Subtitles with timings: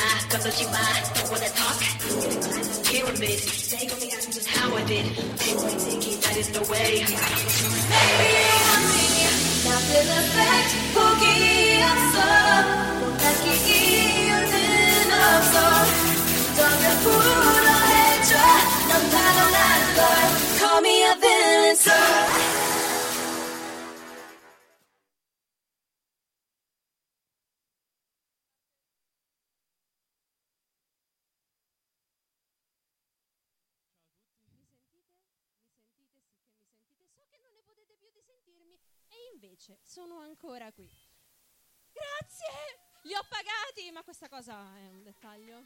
[0.00, 1.04] I got what you want.
[1.14, 1.78] Don't wanna talk.
[2.84, 3.38] Pyramid.
[3.70, 5.06] They gon' be asking just how I did.
[5.16, 7.04] Boy, thinking that is no way.
[7.04, 8.30] Maybe
[8.72, 9.06] on me.
[9.66, 11.24] 나 respect 포기
[11.92, 12.18] 없어.
[13.00, 15.56] 못하기 이유는 없어.
[16.56, 18.30] 정을 풀어해줘.
[18.88, 19.60] 넌 타고난
[19.96, 20.00] 걸.
[20.58, 22.59] Call me a villain, so.
[39.61, 40.89] Invece sono ancora qui.
[41.91, 42.79] Grazie!
[43.03, 45.63] Li ho pagati, ma questa cosa è un dettaglio.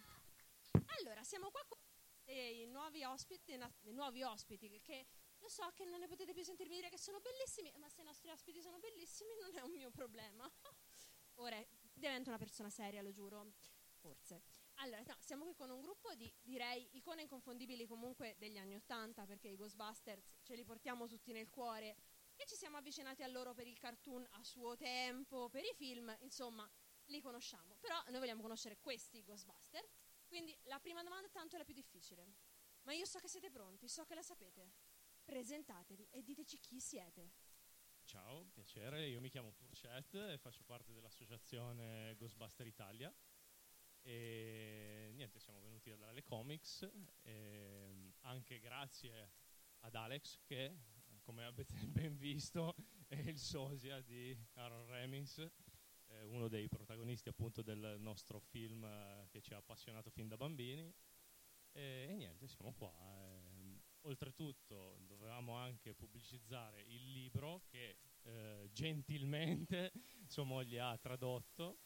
[0.99, 1.77] Allora, siamo qua con
[2.25, 5.05] i nuovi ospiti, i nuovi ospiti che
[5.39, 8.03] lo so che non ne potete più sentirmi dire che sono bellissimi, ma se i
[8.03, 10.49] nostri ospiti sono bellissimi non è un mio problema.
[11.35, 13.53] Ora divento una persona seria, lo giuro.
[13.99, 14.43] Forse.
[14.79, 19.25] Allora, no, siamo qui con un gruppo di, direi, icone inconfondibili comunque degli anni Ottanta,
[19.25, 21.95] perché i Ghostbusters ce li portiamo tutti nel cuore
[22.35, 26.15] e ci siamo avvicinati a loro per il cartoon a suo tempo, per i film,
[26.21, 26.69] insomma,
[27.05, 27.77] li conosciamo.
[27.79, 29.87] Però noi vogliamo conoscere questi Ghostbuster,
[30.27, 32.27] quindi la prima domanda tanto è la più difficile.
[32.83, 34.71] Ma io so che siete pronti, so che la sapete.
[35.23, 37.31] Presentatevi e diteci chi siete.
[38.03, 43.11] Ciao, piacere, io mi chiamo Purchet e faccio parte dell'associazione Ghostbuster Italia.
[44.01, 46.87] E niente, siamo venuti a dare le comics,
[48.19, 49.31] anche grazie
[49.79, 50.77] ad Alex che
[51.25, 52.75] come avete ben visto,
[53.07, 59.27] è il sosia di Aaron Remings, eh, uno dei protagonisti appunto del nostro film eh,
[59.29, 60.93] che ci ha appassionato fin da bambini.
[61.71, 62.93] E, e niente, siamo qua.
[63.01, 69.91] Eh, oltretutto dovevamo anche pubblicizzare il libro che eh, gentilmente
[70.27, 71.79] sua moglie ha tradotto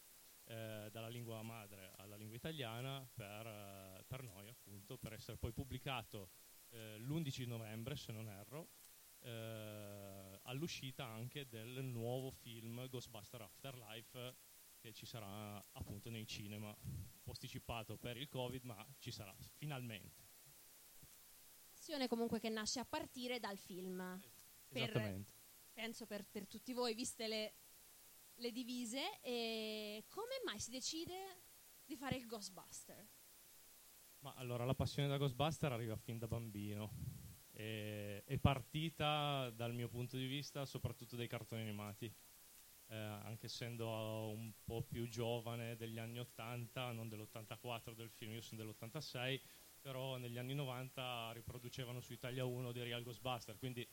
[0.44, 5.52] eh, dalla lingua madre alla lingua italiana per, eh, per noi appunto, per essere poi
[5.52, 6.30] pubblicato
[6.72, 8.68] l'11 novembre se non erro
[9.22, 14.36] eh, all'uscita anche del nuovo film Ghostbuster Afterlife
[14.80, 16.74] che ci sarà appunto nei cinema,
[17.22, 20.28] posticipato per il Covid, ma ci sarà finalmente.
[21.70, 24.00] Passione comunque che nasce a partire dal film.
[24.68, 25.30] Esattamente.
[25.30, 27.54] Per, penso per, per, tutti voi, viste le,
[28.36, 31.42] le divise, e come mai si decide
[31.84, 33.06] di fare il Ghostbuster?
[34.20, 37.19] Ma allora la passione da Ghostbuster arriva fin da bambino
[37.60, 42.12] è, è partita dal mio punto di vista soprattutto dai cartoni animati.
[42.92, 43.88] Eh, anche essendo
[44.30, 49.40] un po' più giovane degli anni 80, non dell'84 del film, io sono dell'86,
[49.80, 53.86] però negli anni 90 riproducevano su Italia 1 dei Real Ghostbuster, quindi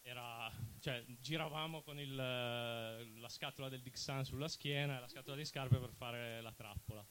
[0.00, 0.50] era,
[0.80, 5.76] cioè, giravamo con il, la scatola del Dixon sulla schiena e la scatola di scarpe
[5.78, 7.06] per fare la trappola.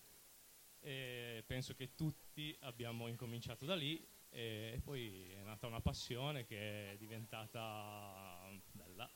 [0.79, 6.93] E penso che tutti abbiamo incominciato da lì e poi è nata una passione che
[6.93, 9.09] è diventata bella,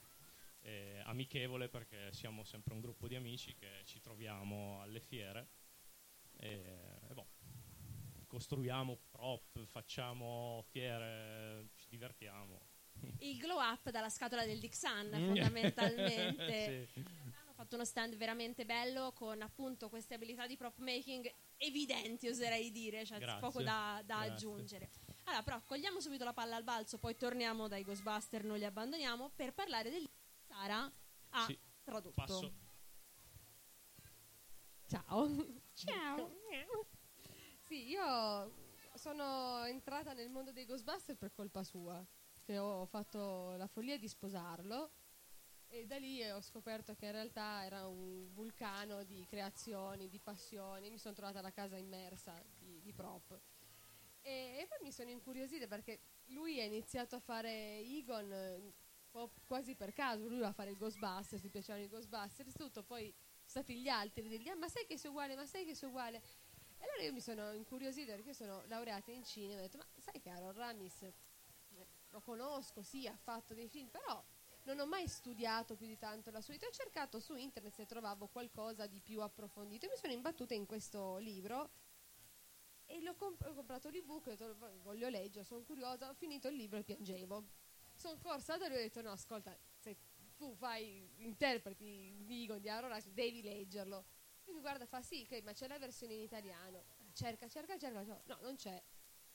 [1.03, 5.49] amichevole perché siamo sempre un gruppo di amici che ci troviamo alle fiere
[6.37, 7.27] e, e boh,
[8.27, 12.69] costruiamo prop, facciamo fiere, ci divertiamo.
[13.19, 16.87] Il glow up dalla scatola del Dixon fondamentalmente.
[16.93, 17.03] sì.
[17.03, 22.71] Hanno fatto uno stand veramente bello con appunto queste abilità di prop making evidenti, oserei
[22.71, 23.39] dire, cioè Grazie.
[23.39, 24.89] poco da, da aggiungere.
[25.25, 29.31] Allora, però, cogliamo subito la palla al balzo, poi torniamo dai Ghostbuster, non li abbandoniamo,
[29.35, 30.09] per parlare del
[30.41, 30.91] Sara
[31.29, 32.13] ha sì, tradotto.
[32.15, 32.53] Passo.
[34.87, 35.29] Ciao.
[35.73, 36.35] Ciao.
[37.61, 38.51] sì, io
[38.95, 42.05] sono entrata nel mondo dei Ghostbuster per colpa sua,
[42.43, 44.91] che ho fatto la follia di sposarlo
[45.73, 50.89] e da lì ho scoperto che in realtà era un vulcano di creazioni, di passioni,
[50.89, 53.39] mi sono trovata la casa immersa di, di prop.
[54.21, 58.73] E, e, poi mi sono incuriosita perché lui ha iniziato a fare Egon eh,
[59.45, 63.13] quasi per caso, lui va a fare i Ghostbusters, gli piacevano i Ghostbusters, tutto, poi
[63.43, 65.89] stati gli altri a dirgli ah, ma sai che sei uguale, ma sai che sei
[65.89, 66.21] uguale.
[66.77, 69.85] E allora io mi sono incuriosita perché sono laureata in cinema e ho detto ma
[69.97, 71.13] sai che Aaron Ramis eh,
[72.09, 74.23] lo conosco, sì, ha fatto dei film, però
[74.63, 76.67] non ho mai studiato più di tanto la sua vita.
[76.67, 80.65] Ho cercato su internet se trovavo qualcosa di più approfondito e mi sono imbattuta in
[80.65, 81.69] questo libro
[82.91, 86.79] e comp- ho comprato l'ebook, ho detto voglio leggere, sono curiosa, ho finito il libro
[86.79, 87.45] e piangevo.
[87.93, 89.97] Sono corsa da lui e ho detto no, ascolta, se
[90.35, 94.05] tu fai, interpreti Vigo di Aurora, devi leggerlo.
[94.43, 96.83] E mi guarda fa sì, okay, ma c'è la versione in italiano.
[97.13, 98.81] Cerca, cerca, cerca, no, non c'è.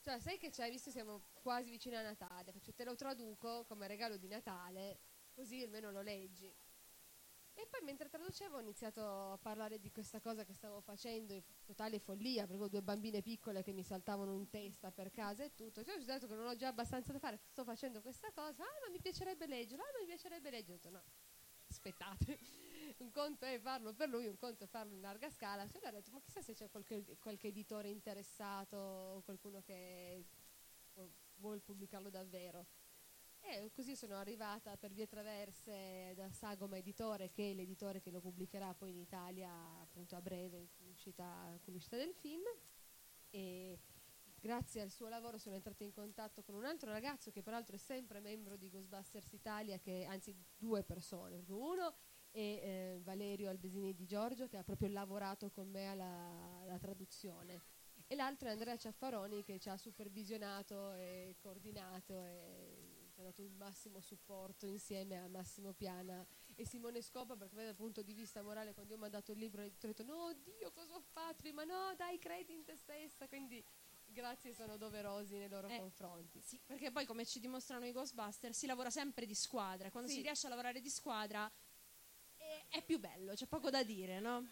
[0.01, 3.87] Cioè, sai che c'è, visto che siamo quasi vicini a Natale, te lo traduco come
[3.87, 4.99] regalo di Natale,
[5.33, 6.53] così almeno lo leggi.
[7.59, 9.01] E poi mentre traducevo ho iniziato
[9.31, 13.63] a parlare di questa cosa che stavo facendo in totale follia, ho due bambine piccole
[13.63, 15.83] che mi saltavano in testa per casa e tutto.
[15.83, 18.79] Cioè, ho detto che non ho già abbastanza da fare, sto facendo questa cosa, ah
[18.83, 20.73] ma mi piacerebbe leggerlo, ah ma mi piacerebbe leggerlo.
[20.73, 21.03] Ho detto no,
[21.67, 22.37] aspettate,
[22.99, 25.67] un conto è farlo per lui, un conto è farlo in larga scala.
[25.67, 30.23] Cioè, ho detto ma chissà se c'è qualche, qualche editore interessato o qualcuno che
[31.37, 32.67] vuole pubblicarlo davvero.
[33.49, 38.19] E così sono arrivata per vie traverse da Sagoma Editore, che è l'editore che lo
[38.19, 39.49] pubblicherà poi in Italia
[39.79, 42.43] appunto a breve con l'uscita, con l'uscita del film.
[43.29, 43.79] E
[44.37, 47.79] grazie al suo lavoro sono entrata in contatto con un altro ragazzo che peraltro è
[47.79, 51.41] sempre membro di Ghostbusters Italia, che, anzi due persone.
[51.47, 51.95] Uno
[52.31, 57.61] è eh, Valerio Albesini di Giorgio che ha proprio lavorato con me alla, alla traduzione
[58.07, 62.86] e l'altro è Andrea Ciaffaroni che ci ha supervisionato e coordinato e
[63.17, 66.23] ci ha dato il massimo supporto insieme a Massimo Piana
[66.55, 69.39] e Simone Scopa perché dal punto di vista morale quando io mi ha dato il
[69.39, 73.27] libro ho detto no Dio cosa ho fatto ma no dai credi in te stessa
[73.27, 73.63] quindi
[74.05, 78.55] grazie sono doverosi nei loro eh, confronti sì, perché poi come ci dimostrano i Ghostbusters
[78.55, 80.17] si lavora sempre di squadra quando sì.
[80.17, 81.51] si riesce a lavorare di squadra
[82.35, 84.47] è, è più bello c'è poco da dire no?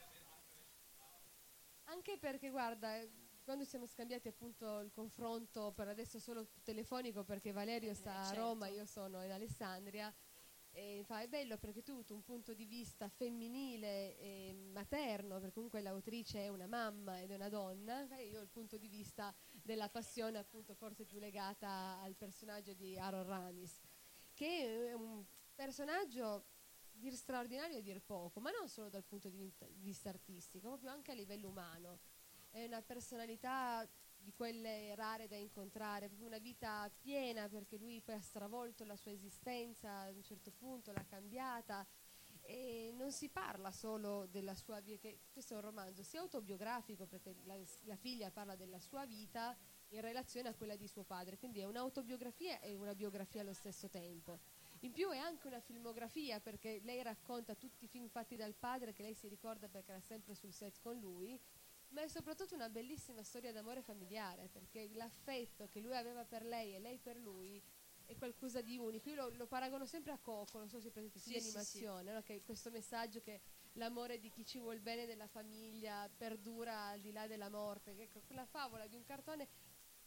[1.84, 3.00] anche perché guarda
[3.46, 8.40] quando siamo scambiati appunto il confronto per adesso solo telefonico perché Valerio sta eh, certo.
[8.40, 10.14] a Roma, io sono in Alessandria
[10.72, 15.40] e fa è bello perché tu hai avuto un punto di vista femminile e materno
[15.40, 18.78] perché comunque l'autrice è una mamma ed è una donna e io ho il punto
[18.78, 23.80] di vista della passione appunto forse più legata al personaggio di Aaron Ramis
[24.34, 26.48] che è un personaggio
[26.92, 31.12] dir straordinario e dir poco ma non solo dal punto di vista artistico proprio anche
[31.12, 32.00] a livello umano
[32.56, 33.86] è una personalità
[34.18, 39.12] di quelle rare da incontrare, una vita piena perché lui poi ha stravolto la sua
[39.12, 41.86] esistenza a un certo punto, l'ha cambiata
[42.44, 47.36] e non si parla solo della sua vita, questo è un romanzo sia autobiografico perché
[47.44, 49.56] la, la, figlia parla della sua vita
[49.90, 53.90] in relazione a quella di suo padre, quindi è un'autobiografia e una biografia allo stesso
[53.90, 54.40] tempo.
[54.80, 58.94] In più è anche una filmografia perché lei racconta tutti i film fatti dal padre
[58.94, 61.40] che lei si ricorda perché era sempre sul set con lui
[61.96, 66.76] ma è soprattutto una bellissima storia d'amore familiare, perché l'affetto che lui aveva per lei
[66.76, 67.64] e lei per lui
[68.04, 69.08] è qualcosa di unico.
[69.08, 72.14] Io lo, lo paragono sempre a Coco, non so se presente sì, sì, animazione, sì.
[72.14, 72.22] No?
[72.22, 73.40] che questo messaggio che
[73.74, 77.96] l'amore di chi ci vuole bene della famiglia perdura al di là della morte.
[77.98, 79.48] Ecco, quella favola di un cartone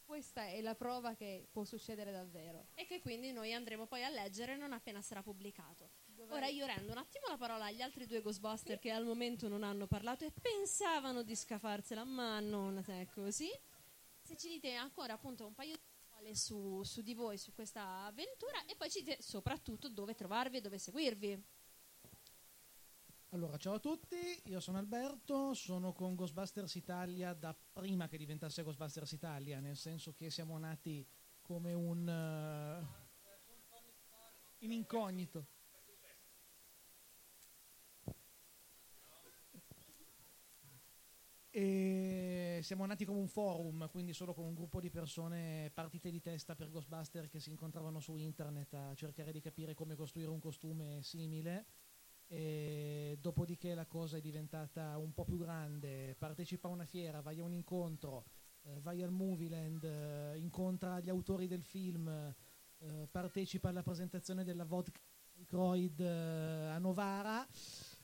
[0.05, 2.69] questa è la prova che può succedere davvero.
[2.75, 5.91] E che quindi noi andremo poi a leggere non appena sarà pubblicato.
[6.31, 8.83] Ora io rendo un attimo la parola agli altri due Ghostbuster sì.
[8.83, 13.49] che al momento non hanno parlato e pensavano di scafarsela, ma non è così.
[14.21, 18.05] Se ci dite ancora appunto un paio di parole su, su di voi, su questa
[18.05, 21.45] avventura e poi ci dite soprattutto dove trovarvi e dove seguirvi.
[23.31, 28.63] Allora, ciao a tutti, io sono Alberto, sono con Ghostbusters Italia da prima che diventasse
[28.63, 31.07] Ghostbusters Italia, nel senso che siamo nati
[31.43, 32.07] come un...
[32.07, 33.07] Uh,
[34.61, 35.47] in incognito.
[41.61, 46.21] E siamo nati come un forum, quindi solo con un gruppo di persone partite di
[46.21, 50.39] testa per Ghostbuster che si incontravano su internet a cercare di capire come costruire un
[50.39, 51.67] costume simile
[52.29, 57.41] e dopodiché la cosa è diventata un po' più grande, partecipa a una fiera, vai
[57.41, 58.27] a un incontro,
[58.63, 64.65] eh, vai al Movieland, eh, incontra gli autori del film, eh, partecipa alla presentazione della
[64.65, 65.01] vodka
[65.45, 67.45] Croyd eh, a Novara.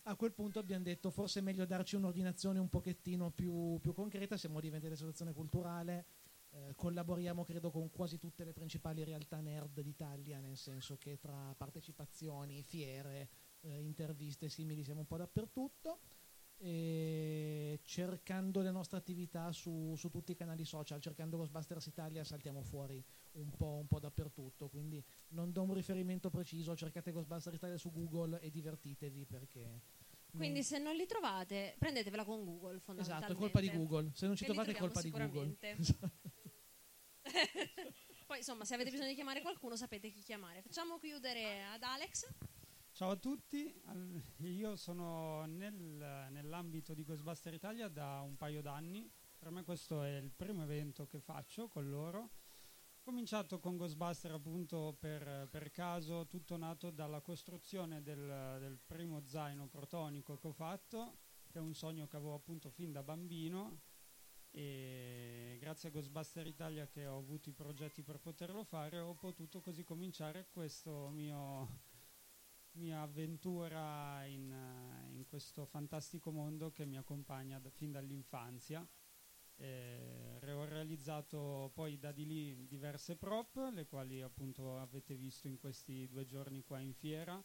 [0.06, 4.36] A quel punto abbiamo detto forse è meglio darci un'ordinazione un pochettino più, più concreta,
[4.36, 6.04] siamo diventati associazione culturale,
[6.50, 11.54] eh, collaboriamo credo con quasi tutte le principali realtà nerd d'Italia, nel senso che tra
[11.56, 13.30] partecipazioni, fiere,
[13.60, 16.00] eh, interviste simili, siamo un po' dappertutto.
[16.56, 22.62] E cercando le nostre attività su, su, tutti i canali social, cercando Ghostbusters Italia saltiamo
[22.62, 23.02] fuori
[23.34, 27.90] un po', un po', dappertutto, quindi non do un riferimento preciso, cercate Ghostbusters Italia su
[27.92, 29.80] Google e divertitevi perché
[30.30, 33.02] Quindi se non li trovate, prendetevela con Google fondamentalmente.
[33.02, 34.10] Esatto, è colpa di Google.
[34.14, 35.56] Se non ci Che trovate è colpa di Google.
[35.58, 35.76] sicuramente.
[38.26, 40.62] Poi insomma, se avete bisogno di chiamare qualcuno, sapete chi chiamare.
[40.62, 42.26] Facciamo chiudere ad Alex.
[42.92, 43.74] Ciao a tutti,
[44.38, 50.16] io sono nel- nell'ambito di Ghostbuster Italia da un paio d'anni, per me questo è
[50.16, 52.30] il primo evento che faccio con loro.
[53.04, 59.66] Cominciato con Ghostbuster appunto per, per caso, tutto nato dalla costruzione del, del primo zaino
[59.66, 61.18] protonico che ho fatto,
[61.50, 63.82] che è un sogno che avevo appunto fin da bambino
[64.48, 69.60] e grazie a Ghostbuster Italia che ho avuto i progetti per poterlo fare ho potuto
[69.60, 71.82] così cominciare questo mio
[72.76, 74.50] mia avventura in,
[75.10, 78.88] in questo fantastico mondo che mi accompagna da- fin dall'infanzia.
[79.56, 80.24] Eh,
[80.64, 86.06] ho realizzato poi da di lì diverse prop, le quali appunto avete visto in questi
[86.08, 87.42] due giorni qua in fiera,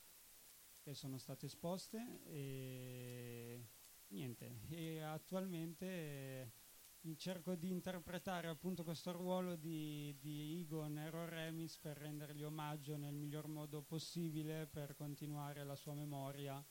[0.81, 3.67] che sono state esposte e
[4.07, 4.61] niente.
[4.69, 11.97] E attualmente eh, cerco di interpretare appunto questo ruolo di, di Igo Nero Remis per
[11.97, 16.63] rendergli omaggio nel miglior modo possibile per continuare la sua memoria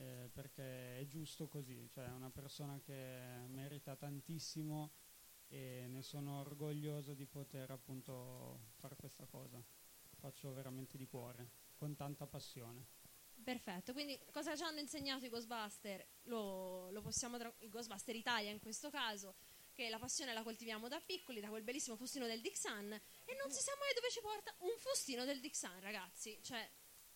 [0.00, 4.92] eh, perché è giusto così, cioè è una persona che merita tantissimo
[5.48, 9.62] e ne sono orgoglioso di poter appunto fare questa cosa.
[10.18, 12.86] Faccio veramente di cuore, con tanta passione.
[13.42, 16.06] Perfetto, quindi cosa ci hanno insegnato i Ghostbuster?
[16.24, 19.34] Lo, lo possiamo tra- i Ghostbuster Italia in questo caso,
[19.72, 23.50] che la passione la coltiviamo da piccoli, da quel bellissimo fustino del Dixon e non
[23.50, 26.38] si sa mai dove ci porta un fustino del Dixon, ragazzi.
[26.42, 26.68] Cioè,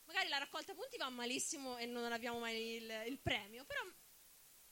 [0.07, 3.81] magari la raccolta punti va malissimo e non abbiamo mai il, il premio, però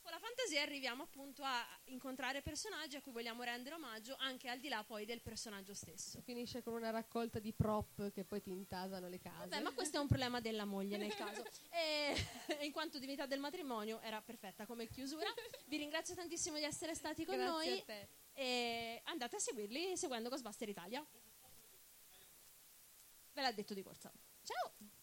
[0.02, 4.58] con la fantasia arriviamo appunto a incontrare personaggi a cui vogliamo rendere omaggio anche al
[4.58, 6.20] di là poi del personaggio stesso.
[6.22, 9.46] Finisce con una raccolta di prop che poi ti intasano le case.
[9.46, 11.42] Vabbè, ma questo è un problema della moglie nel caso.
[11.74, 12.14] E,
[12.66, 15.32] in quanto divinità del matrimonio era perfetta come chiusura.
[15.66, 18.08] Vi ringrazio tantissimo di essere stati con Grazie noi a te.
[18.34, 21.04] e andate a seguirli seguendo Ghostbuster Italia.
[23.32, 24.12] Ve l'ha detto di corsa.
[24.42, 25.00] Ciao!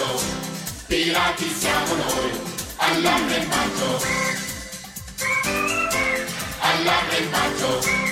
[0.00, 0.20] maggio,
[0.86, 2.30] pirati siamo noi,
[2.76, 4.02] all'anno e maggio,
[6.60, 8.09] all'anno e maggio.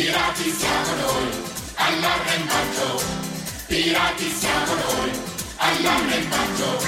[0.00, 1.28] Pirati siamo noi,
[1.74, 3.02] all'arrembaggio.
[3.66, 5.10] Pirati siamo noi,
[5.58, 6.78] all'arrembaggio.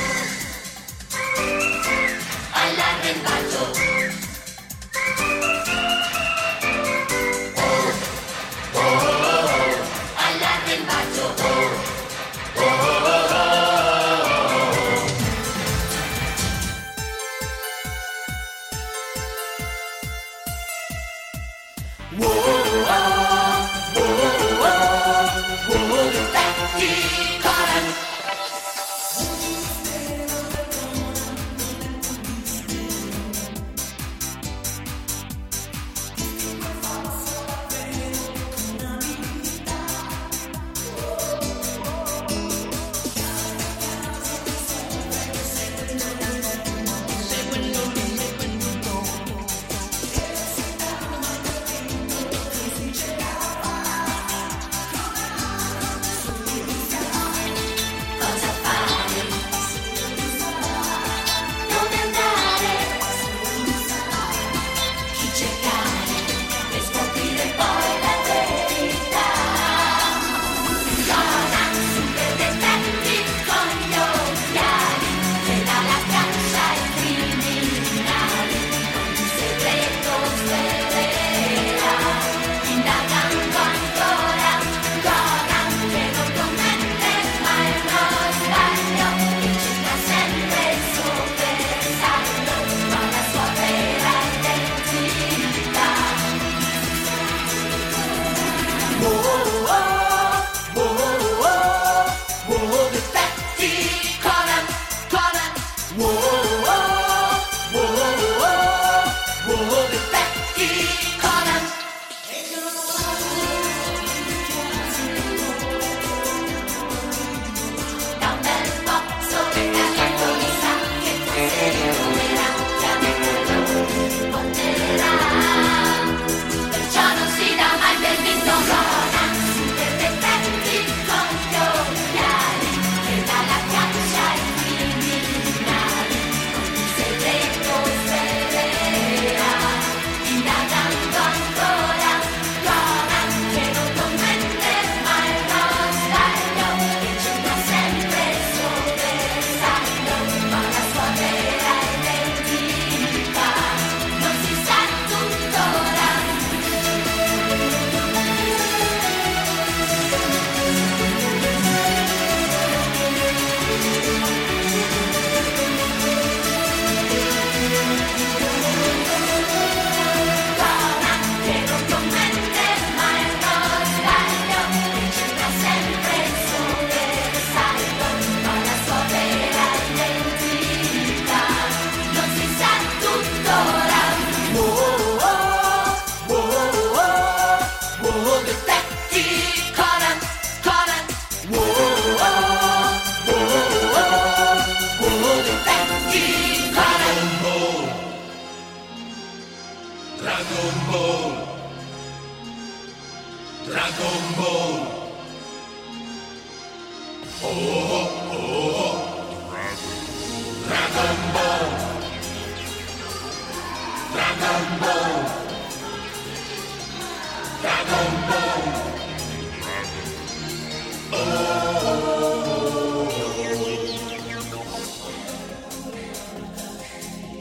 [2.53, 3.92] All'arrembaggio.